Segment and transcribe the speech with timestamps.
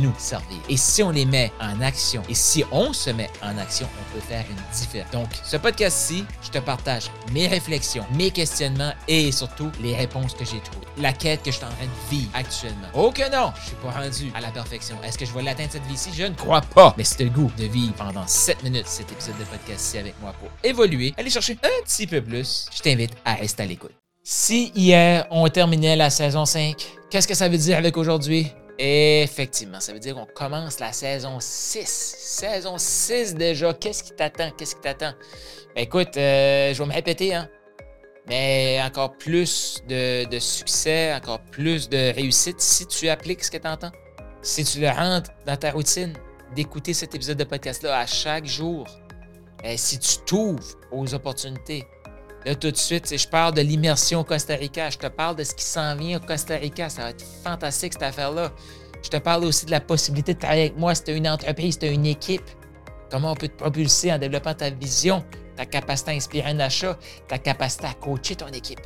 [0.00, 0.58] nous servir.
[0.68, 4.14] Et si on les met en action, et si on se met en action, on
[4.14, 5.10] peut faire une différence.
[5.12, 10.44] Donc, ce podcast-ci, je te partage mes réflexions, mes questionnements et surtout les réponses que
[10.44, 10.86] j'ai trouvées.
[10.98, 12.88] La quête que je suis en train de vivre actuellement.
[12.94, 14.96] Oh que non, je suis pas rendu à la perfection.
[15.04, 16.10] Est-ce que je vais l'atteindre cette vie-ci?
[16.14, 16.94] Je ne crois pas.
[16.96, 20.34] Mais c'est le goût de vivre pendant 7 minutes cet épisode de podcast-ci avec moi
[20.40, 22.66] pour évoluer, aller chercher un petit peu plus.
[22.74, 23.92] Je t'invite à rester à l'écoute.
[24.22, 26.76] Si hier on terminait la saison 5,
[27.10, 28.52] qu'est-ce que ça veut dire avec aujourd'hui?
[28.82, 31.84] Effectivement, ça veut dire qu'on commence la saison 6.
[31.86, 33.74] Saison 6 déjà.
[33.74, 34.50] Qu'est-ce qui t'attend?
[34.56, 35.12] Qu'est-ce qui t'attend?
[35.74, 37.46] Ben, écoute, euh, je vais me répéter, hein?
[38.26, 43.68] Mais encore plus de, succès, encore plus de réussite si tu appliques ce que tu
[43.68, 43.92] entends.
[44.40, 46.14] Si tu le rentres dans ta routine,
[46.54, 48.86] d'écouter cet épisode de podcast-là à chaque jour.
[49.62, 51.84] Ben, si tu t'ouvres aux opportunités,
[52.46, 54.88] Là, tout de suite, je parle de l'immersion au Costa Rica.
[54.88, 56.88] Je te parle de ce qui s'en vient au Costa Rica.
[56.88, 58.50] Ça va être fantastique, cette affaire-là.
[59.02, 61.28] Je te parle aussi de la possibilité de travailler avec moi si tu as une
[61.28, 62.48] entreprise, si tu as une équipe.
[63.10, 65.24] Comment on peut te propulser en développant ta vision,
[65.56, 68.80] ta capacité à inspirer un achat, ta capacité à coacher ton équipe.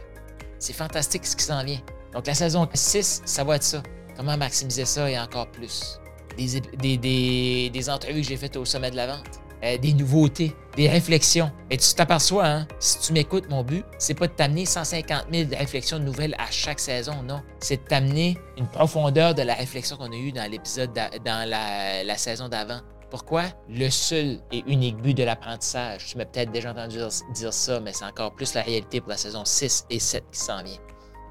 [0.59, 1.81] C'est fantastique ce qui s'en vient.
[2.13, 3.83] Donc, la saison 6, ça va être ça.
[4.17, 6.01] Comment maximiser ça et encore plus?
[6.37, 6.61] Des,
[6.97, 10.89] des, des entrevues que j'ai faites au sommet de la vente euh, des nouveautés, des
[10.89, 11.51] réflexions.
[11.71, 15.49] Et tu t'aperçois, hein, si tu m'écoutes, mon but, c'est pas de t'amener 150 000
[15.57, 17.43] réflexions nouvelles à chaque saison, non.
[17.61, 20.91] C'est de t'amener une profondeur de la réflexion qu'on a eue dans l'épisode,
[21.25, 22.81] dans la, saison d'avant.
[23.11, 23.45] Pourquoi?
[23.69, 26.07] Le seul et unique but de l'apprentissage.
[26.07, 26.99] Tu m'as peut-être déjà entendu
[27.33, 30.39] dire ça, mais c'est encore plus la réalité pour la saison 6 et 7 qui
[30.39, 30.79] s'en vient.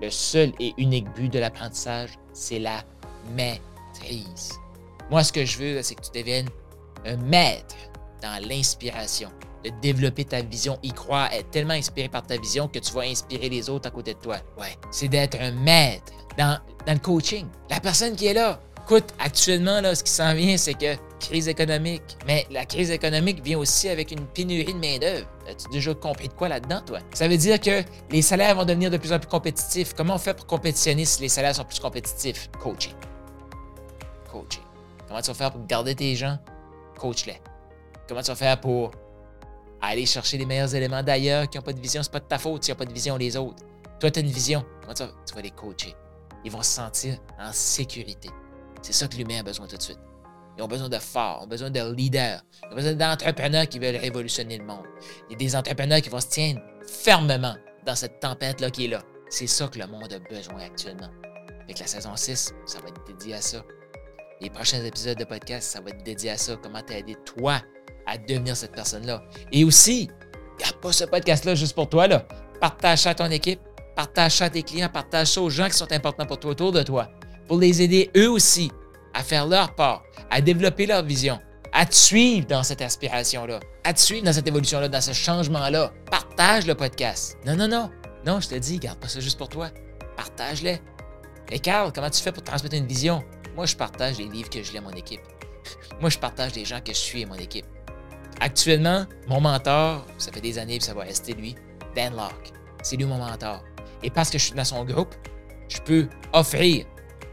[0.01, 2.83] Le seul et unique but de l'apprentissage, c'est la
[3.35, 4.53] maîtrise.
[5.11, 6.49] Moi, ce que je veux, c'est que tu deviennes
[7.05, 7.75] un maître
[8.23, 9.29] dans l'inspiration,
[9.63, 13.01] de développer ta vision, y croire, être tellement inspiré par ta vision que tu vas
[13.01, 14.37] inspirer les autres à côté de toi.
[14.57, 17.45] Ouais, c'est d'être un maître dans, le coaching.
[17.69, 21.47] La personne qui est là, écoute, actuellement, là, ce qui s'en vient, c'est que crise
[21.47, 22.17] économique.
[22.25, 25.27] Mais la crise économique vient aussi avec une pénurie de main-d'œuvre.
[25.49, 26.99] As-tu déjà compris de quoi là-dedans, toi?
[27.13, 29.93] Ça veut dire que les salaires vont devenir de plus en plus compétitifs.
[29.93, 32.49] Comment on fait pour compétitionner si les salaires sont plus compétitifs?
[32.61, 32.93] Coaching.
[34.31, 34.63] Coaching.
[35.07, 36.37] Comment tu vas faire pour garder tes gens?
[36.97, 37.39] Coach-les.
[38.07, 38.91] Comment tu vas faire pour
[39.81, 42.03] aller chercher les meilleurs éléments d'ailleurs qui n'ont pas de vision?
[42.03, 43.63] C'est pas de ta faute s'ils n'ont pas de vision les autres.
[43.99, 44.65] Toi, tu as une vision.
[44.81, 45.95] Comment tu vas, tu vas les coacher?
[46.43, 48.29] Ils vont se sentir en sécurité.
[48.81, 49.99] C'est ça que l'humain a besoin tout de suite.
[50.57, 53.79] Ils ont besoin de forts, ils ont besoin de leaders, ils ont besoin d'entrepreneurs qui
[53.79, 54.85] veulent révolutionner le monde.
[55.29, 57.55] Il y a des entrepreneurs qui vont se tenir fermement
[57.85, 59.01] dans cette tempête-là qui est là.
[59.29, 61.09] C'est ça que le monde a besoin actuellement.
[61.63, 63.63] Avec la saison 6, ça va être dédié à ça.
[64.41, 66.55] Les prochains épisodes de podcast, ça va être dédié à ça.
[66.61, 67.61] Comment t'aider toi
[68.05, 69.23] à devenir cette personne-là.
[69.51, 70.09] Et aussi,
[70.59, 72.07] garde pas ce podcast-là juste pour toi.
[72.07, 72.25] Là.
[72.59, 73.59] Partage ça à ton équipe,
[73.95, 76.71] partage ça à tes clients, partage ça aux gens qui sont importants pour toi autour
[76.71, 77.09] de toi.
[77.47, 78.71] Pour les aider eux aussi
[79.13, 81.39] à faire leur part, à développer leur vision,
[81.71, 85.91] à te suivre dans cette aspiration-là, à te suivre dans cette évolution-là, dans ce changement-là.
[86.09, 87.37] Partage le podcast.
[87.45, 87.89] Non, non, non.
[88.25, 89.69] Non, je te dis, garde pas ça juste pour toi.
[90.15, 90.77] Partage-le.
[91.51, 93.23] Et Carl, comment tu fais pour transmettre une vision?
[93.55, 95.21] Moi, je partage les livres que je lis à mon équipe.
[96.01, 97.65] Moi, je partage les gens que je suis et mon équipe.
[98.43, 101.55] Actuellement, mon mentor, ça fait des années que ça va rester lui,
[101.95, 102.51] Dan Locke.
[102.81, 103.63] C'est lui mon mentor.
[104.03, 105.15] Et parce que je suis dans son groupe,
[105.69, 106.85] je peux offrir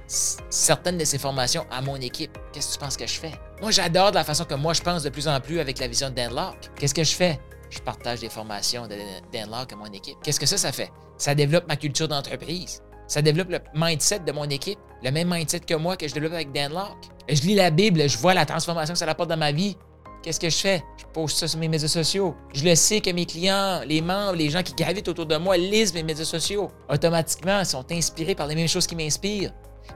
[0.06, 2.38] certaines de ces formations à mon équipe.
[2.52, 3.32] Qu'est-ce que tu penses que je fais?
[3.60, 6.10] Moi, j'adore la façon que moi je pense de plus en plus avec la vision
[6.10, 6.70] de Dan Locke.
[6.76, 7.40] Qu'est-ce que je fais?
[7.70, 8.94] Je partage des formations de
[9.32, 10.16] Dan Locke à mon équipe.
[10.22, 10.92] Qu'est-ce que ça, ça fait?
[11.18, 12.84] Ça développe ma culture d'entreprise.
[13.08, 16.34] Ça développe le mindset de mon équipe, le même mindset que moi que je développe
[16.34, 17.08] avec Dan Locke.
[17.28, 19.76] Je lis la Bible, je vois la transformation que ça apporte dans ma vie.
[20.22, 20.84] Qu'est-ce que je fais?
[20.98, 22.34] Je poste ça sur mes médias sociaux.
[22.52, 25.56] Je le sais que mes clients, les membres, les gens qui gravitent autour de moi
[25.56, 26.70] lisent mes médias sociaux.
[26.90, 29.52] Automatiquement, ils sont inspirés par les mêmes choses qui m'inspirent.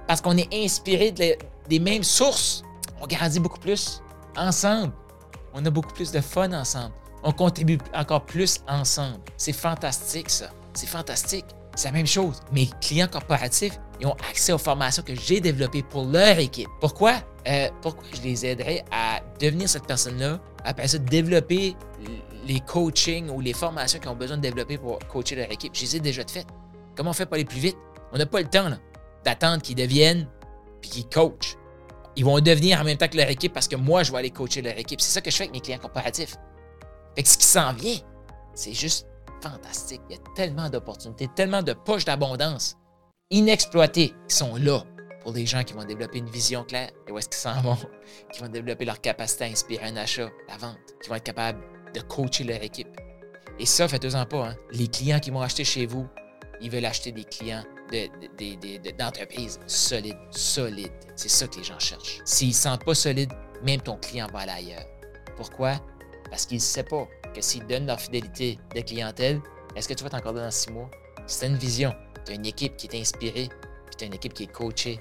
[0.09, 2.63] Parce qu'on est inspiré des mêmes sources.
[3.01, 4.03] On grandit beaucoup plus
[4.37, 4.93] ensemble.
[5.53, 6.95] On a beaucoup plus de fun ensemble.
[7.23, 9.21] On contribue encore plus ensemble.
[9.37, 10.51] C'est fantastique, ça.
[10.73, 11.45] C'est fantastique.
[11.77, 12.41] C'est la même chose.
[12.53, 16.69] Mes clients corporatifs, ils ont accès aux formations que j'ai développées pour leur équipe.
[16.81, 17.15] Pourquoi?
[17.47, 21.77] Euh, pourquoi je les aiderais à devenir cette personne-là, après ça, développer
[22.47, 25.75] les coachings ou les formations qu'ils ont besoin de développer pour coacher leur équipe?
[25.75, 26.47] Je les ai déjà faites.
[26.97, 27.77] Comment on fait pour aller plus vite?
[28.13, 28.71] On n'a pas le temps
[29.25, 30.27] d'attendre qu'ils deviennent
[30.81, 31.57] puis qu'ils coachent.
[32.17, 34.31] Ils vont devenir en même temps que leur équipe parce que moi, je vais aller
[34.31, 35.01] coacher leur équipe.
[35.01, 36.37] C'est ça que je fais avec mes clients corporatifs.
[37.17, 37.99] Fait que ce qui s'en vient,
[38.55, 39.07] c'est juste
[39.43, 40.01] fantastique.
[40.09, 42.77] Il y a tellement d'opportunités, tellement de poches d'abondance
[43.31, 44.85] inexploitées qui sont là
[45.25, 47.79] pour les gens qui vont développer une vision claire et où est-ce qu'ils s'en vont,
[48.33, 51.61] qui vont développer leur capacité à inspirer un achat, la vente, qui vont être capables
[51.95, 52.89] de coacher leur équipe.
[53.59, 54.49] Et ça, faites-en pas.
[54.49, 54.57] Hein.
[54.71, 56.07] Les clients qui vont acheter chez vous,
[56.61, 57.65] ils veulent acheter des clients
[58.99, 60.93] d'entreprises de, solides, solides.
[61.17, 62.21] C'est ça que les gens cherchent.
[62.25, 63.33] S'ils ne sentent pas solides,
[63.63, 64.87] même ton client va aller ailleurs.
[65.37, 65.81] Pourquoi?
[66.31, 69.41] Parce qu'il ne sait pas que s'ils donnent leur fidélité de clientèle,
[69.77, 70.91] est-ce que tu vas t'encorder dans six mois?
[71.27, 71.95] C'est une vision.
[72.25, 73.49] Tu as une équipe qui est inspirée,
[73.87, 75.01] puis tu as une équipe qui est coachée.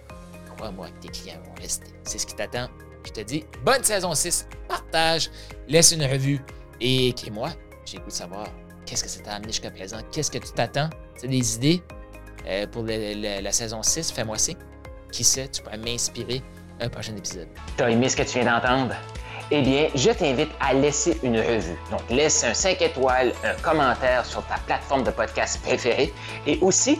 [0.58, 1.88] Crois-moi tes clients vont rester.
[2.04, 2.68] C'est ce qui t'attend.
[3.06, 5.30] Je te dis, bonne saison 6, partage,
[5.68, 6.40] laisse une revue
[6.80, 7.50] et écris-moi.
[7.86, 8.48] J'ai goût de savoir
[8.86, 11.84] qu'est-ce que ça t'a amené jusqu'à présent, qu'est-ce que tu t'attends, c'est des idées
[12.48, 14.58] euh, pour la saison 6, fais-moi signe.
[15.12, 16.42] Qui sait, tu pourrais m'inspirer
[16.80, 17.48] un prochain épisode.
[17.78, 18.96] T'as aimé ce que tu viens d'entendre?
[19.52, 21.78] Eh bien, je t'invite à laisser une revue.
[21.92, 26.12] Donc, laisse un 5 étoiles, un commentaire sur ta plateforme de podcast préférée
[26.48, 27.00] et aussi